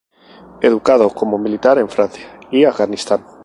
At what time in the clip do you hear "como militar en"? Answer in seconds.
1.11-1.87